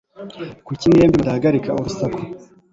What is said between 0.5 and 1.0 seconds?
Kuki